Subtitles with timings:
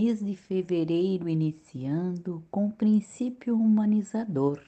[0.00, 4.62] mês de fevereiro iniciando com o princípio humanizador.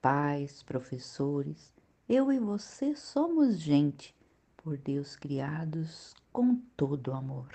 [0.00, 1.70] Pais, professores,
[2.08, 4.14] eu e você somos gente,
[4.56, 7.50] por Deus criados com todo amor.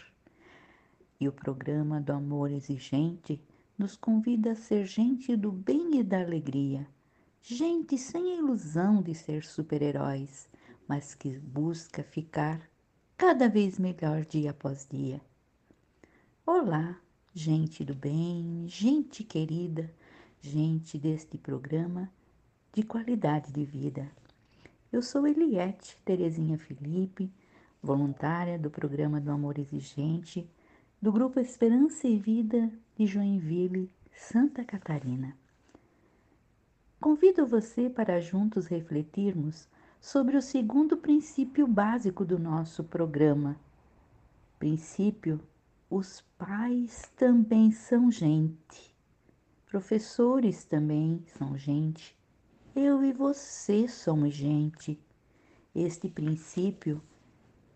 [1.20, 3.42] E o programa do amor exigente
[3.76, 6.88] nos convida a ser gente do bem e da alegria,
[7.42, 10.48] gente sem a ilusão de ser super-heróis,
[10.88, 12.70] mas que busca ficar
[13.18, 15.20] cada vez melhor dia após dia.
[16.52, 17.00] Olá,
[17.34, 19.90] gente do bem, gente querida,
[20.42, 22.10] gente deste programa
[22.74, 24.10] de qualidade de vida.
[24.92, 27.32] Eu sou Eliette Terezinha Felipe,
[27.82, 30.50] voluntária do programa do Amor Exigente,
[31.02, 35.38] do Grupo Esperança e Vida de Joinville, Santa Catarina.
[37.00, 39.68] Convido você para juntos refletirmos
[40.02, 43.56] sobre o segundo princípio básico do nosso programa.
[44.58, 45.40] Princípio:
[45.90, 48.96] os pais também são gente,
[49.66, 52.16] professores também são gente,
[52.76, 55.00] eu e você somos gente.
[55.74, 57.02] Este princípio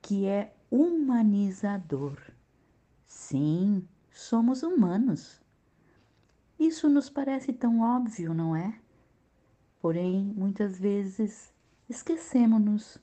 [0.01, 2.19] que é humanizador.
[3.05, 5.41] Sim, somos humanos.
[6.59, 8.79] Isso nos parece tão óbvio, não é?
[9.81, 11.53] Porém, muitas vezes
[11.89, 12.99] esquecemos-nos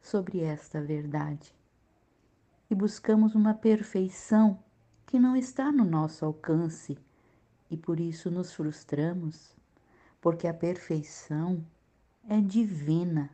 [0.00, 1.54] sobre esta verdade
[2.70, 4.58] e buscamos uma perfeição
[5.06, 6.98] que não está no nosso alcance
[7.70, 9.54] e por isso nos frustramos,
[10.20, 11.64] porque a perfeição
[12.28, 13.30] é divina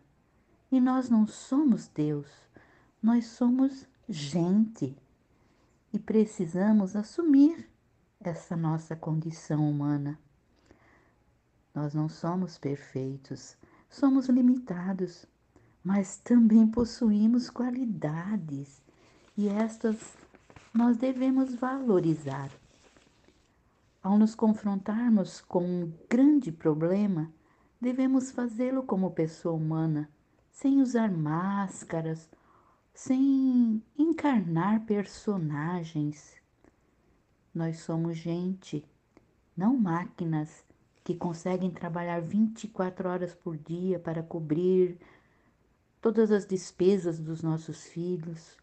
[0.71, 2.29] e nós não somos Deus,
[3.03, 4.97] nós somos gente
[5.93, 7.69] e precisamos assumir
[8.21, 10.19] essa nossa condição humana.
[11.75, 13.57] Nós não somos perfeitos,
[13.89, 15.25] somos limitados,
[15.83, 18.83] mas também possuímos qualidades
[19.41, 19.97] e estas
[20.75, 22.51] nós devemos valorizar.
[24.03, 27.33] Ao nos confrontarmos com um grande problema,
[27.81, 30.11] devemos fazê-lo como pessoa humana,
[30.51, 32.29] sem usar máscaras,
[32.93, 36.37] sem encarnar personagens.
[37.55, 38.85] Nós somos gente,
[39.57, 40.67] não máquinas
[41.03, 44.99] que conseguem trabalhar 24 horas por dia para cobrir
[45.99, 48.60] todas as despesas dos nossos filhos.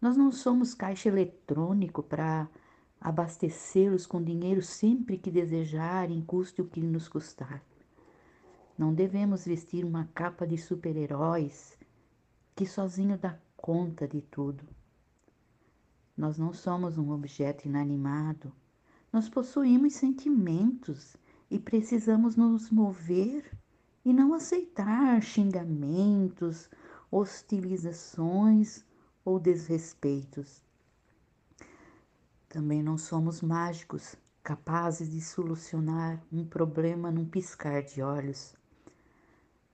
[0.00, 2.48] Nós não somos caixa eletrônico para
[3.00, 7.62] abastecê-los com dinheiro sempre que desejarem, custe o que nos custar.
[8.76, 11.76] Não devemos vestir uma capa de super-heróis
[12.54, 14.64] que sozinho dá conta de tudo.
[16.16, 18.52] Nós não somos um objeto inanimado.
[19.12, 21.16] Nós possuímos sentimentos
[21.50, 23.44] e precisamos nos mover
[24.04, 26.70] e não aceitar xingamentos,
[27.10, 28.84] hostilizações
[29.28, 30.62] ou desrespeitos.
[32.48, 38.54] Também não somos mágicos, capazes de solucionar um problema num piscar de olhos.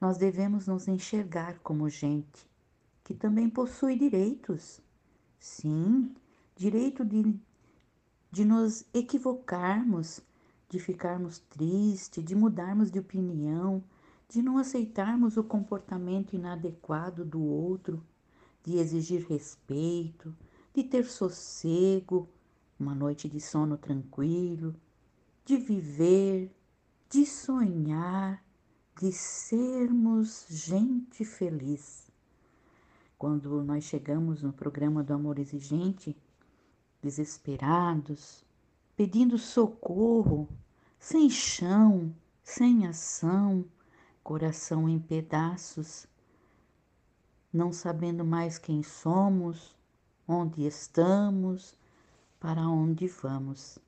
[0.00, 2.50] Nós devemos nos enxergar como gente
[3.04, 4.80] que também possui direitos.
[5.38, 6.12] Sim,
[6.56, 7.38] direito de,
[8.32, 10.20] de nos equivocarmos
[10.68, 13.84] de ficarmos tristes, de mudarmos de opinião,
[14.28, 18.02] de não aceitarmos o comportamento inadequado do outro,
[18.64, 20.34] de exigir respeito,
[20.74, 22.28] de ter sossego,
[22.80, 24.74] uma noite de sono tranquilo,
[25.44, 26.50] de viver,
[27.10, 28.42] de sonhar,
[28.98, 32.10] de sermos gente feliz.
[33.18, 36.16] Quando nós chegamos no programa do amor exigente,
[37.02, 38.44] desesperados,
[38.96, 40.48] pedindo socorro,
[40.98, 43.64] sem chão, sem ação,
[44.22, 46.06] coração em pedaços,
[47.54, 49.76] não sabendo mais quem somos,
[50.26, 51.78] onde estamos,
[52.40, 53.78] para onde vamos.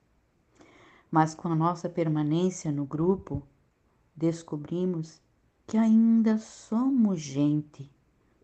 [1.11, 3.43] Mas com a nossa permanência no grupo,
[4.15, 5.21] descobrimos
[5.67, 7.91] que ainda somos gente,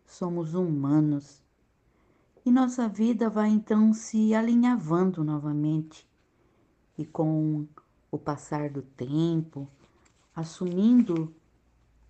[0.05, 1.41] somos humanos.
[2.45, 6.05] E nossa vida vai então se alinhavando novamente.
[6.97, 7.65] E com
[8.11, 9.69] o passar do tempo,
[10.35, 11.33] assumindo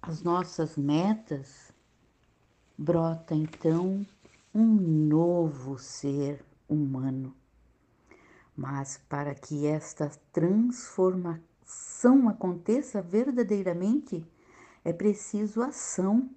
[0.01, 1.72] as nossas metas,
[2.83, 4.05] brota então
[4.53, 7.33] um novo ser humano.
[8.55, 14.25] Mas para que esta transformação aconteça verdadeiramente,
[14.83, 16.29] é preciso ação.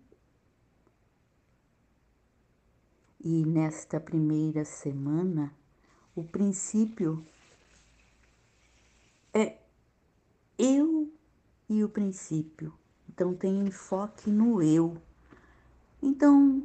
[3.23, 5.53] E nesta primeira semana,
[6.15, 7.27] o princípio
[9.35, 9.59] é
[10.57, 11.13] eu
[11.69, 12.73] e o princípio.
[13.09, 14.97] Então tem enfoque no eu.
[16.07, 16.63] Então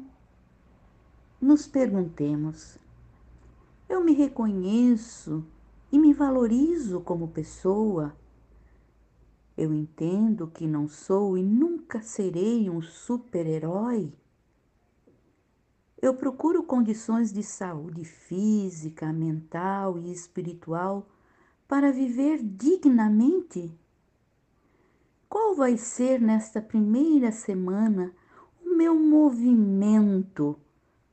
[1.41, 2.77] nos perguntemos:
[3.89, 5.43] Eu me reconheço
[5.91, 8.15] e me valorizo como pessoa.
[9.57, 14.13] Eu entendo que não sou e nunca serei um super-herói.
[15.99, 21.09] Eu procuro condições de saúde física, mental e espiritual
[21.67, 23.75] para viver dignamente.
[25.27, 28.13] Qual vai ser nesta primeira semana
[28.81, 30.60] meu movimento,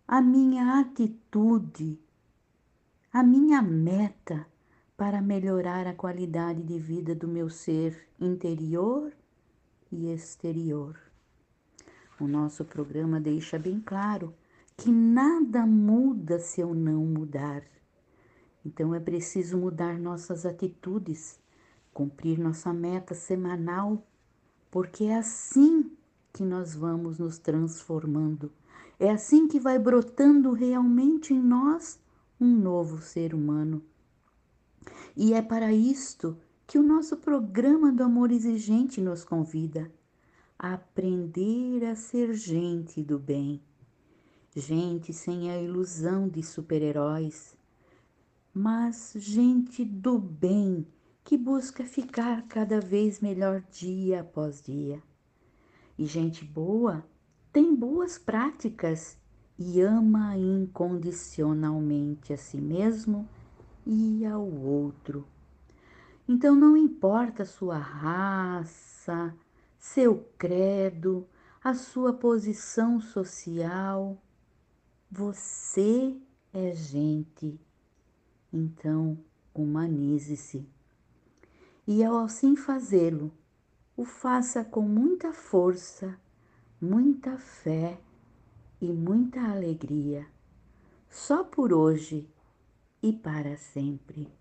[0.06, 2.00] a minha atitude,
[3.12, 4.47] a minha meta
[4.97, 9.12] para melhorar a qualidade de vida do meu ser interior
[9.93, 10.99] e exterior?
[12.19, 14.35] O nosso programa deixa bem claro
[14.75, 17.62] que nada muda se eu não mudar.
[18.64, 21.38] Então é preciso mudar nossas atitudes,
[21.93, 24.03] cumprir nossa meta semanal,
[24.71, 25.98] porque é assim
[26.32, 28.52] que nós vamos nos transformando.
[28.98, 31.98] É assim que vai brotando realmente em nós
[32.40, 33.82] um novo ser humano.
[35.16, 36.36] E é para isto
[36.66, 39.90] que o nosso programa do Amor Exigente nos convida
[40.58, 43.60] a aprender a ser gente do bem
[44.58, 47.56] gente sem a ilusão de super-heróis,
[48.52, 50.86] mas gente do bem
[51.25, 55.02] que busca ficar cada vez melhor dia após dia.
[55.99, 57.05] E gente boa
[57.53, 59.19] tem boas práticas
[59.59, 63.29] e ama incondicionalmente a si mesmo
[63.85, 65.27] e ao outro.
[66.29, 69.35] Então não importa sua raça,
[69.79, 71.27] seu credo,
[71.65, 74.17] a sua posição social,
[75.11, 76.17] você
[76.53, 77.59] é gente,
[78.53, 79.19] então
[79.55, 80.69] humanize-se.
[81.87, 83.33] E ao assim fazê-lo,
[83.99, 86.17] o faça com muita força,
[86.81, 87.99] muita fé
[88.81, 90.25] e muita alegria,
[91.11, 92.31] só por hoje
[93.03, 94.33] e para sempre.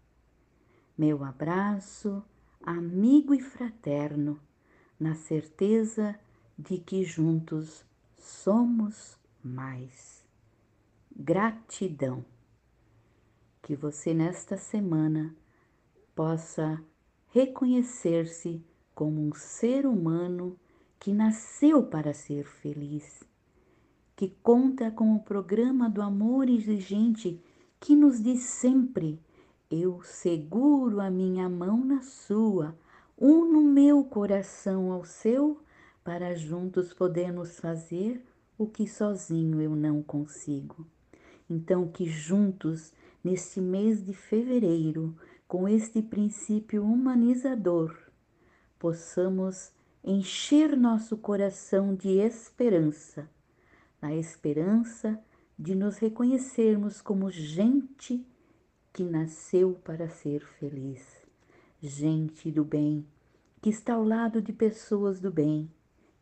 [0.95, 2.23] Meu abraço,
[2.61, 4.39] amigo e fraterno,
[4.99, 6.15] na certeza
[6.55, 7.83] de que juntos
[8.15, 10.23] somos mais
[11.15, 12.23] gratidão.
[13.63, 15.35] Que você nesta semana
[16.13, 16.79] possa
[17.29, 18.63] reconhecer-se
[18.97, 20.57] como um ser humano
[20.99, 23.23] que nasceu para ser feliz,
[24.15, 27.39] que conta com o programa do amor exigente
[27.79, 29.19] que nos diz sempre:
[29.69, 32.75] eu seguro a minha mão na sua,
[33.15, 35.61] uno meu coração ao seu,
[36.03, 38.25] para juntos podermos fazer
[38.57, 40.87] o que sozinho eu não consigo.
[41.47, 42.91] Então, que juntos,
[43.23, 45.15] neste mês de fevereiro,
[45.47, 48.06] com este princípio humanizador,
[48.79, 49.71] possamos
[50.03, 53.29] encher nosso coração de esperança,
[54.01, 55.19] na esperança
[55.57, 58.25] de nos reconhecermos como gente
[58.93, 61.25] que nasceu para ser feliz,
[61.81, 63.05] gente do bem,
[63.61, 65.69] que está ao lado de pessoas do bem,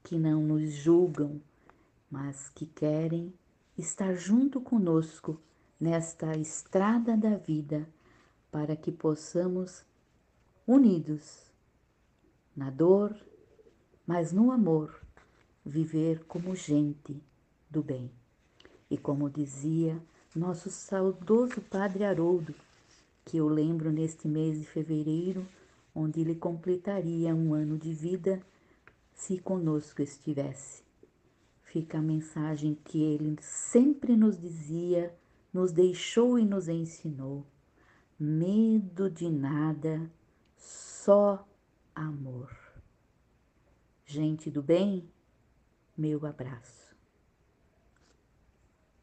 [0.04, 1.42] que não nos julgam,
[2.10, 3.34] mas que querem
[3.78, 5.40] estar junto conosco
[5.80, 7.88] nesta estrada da vida,
[8.50, 9.84] para que possamos,
[10.66, 11.46] unidos
[12.56, 13.16] na dor,
[14.06, 15.00] mas no amor,
[15.66, 17.22] viver como gente
[17.70, 18.12] do bem.
[18.90, 20.00] E como dizia
[20.36, 22.54] nosso saudoso Padre Haroldo,
[23.26, 25.46] que eu lembro neste mês de fevereiro,
[25.94, 28.42] onde ele completaria um ano de vida
[29.14, 30.86] se conosco estivesse
[31.76, 35.14] fica a mensagem que ele sempre nos dizia,
[35.54, 37.46] nos deixou e nos ensinou:
[38.18, 40.10] medo de nada,
[40.58, 41.46] só
[41.96, 42.56] amor.
[44.06, 45.10] Gente do bem,
[45.98, 46.96] meu abraço.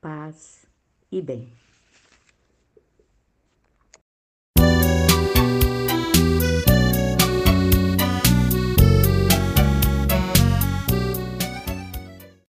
[0.00, 0.66] Paz
[1.10, 1.52] e bem.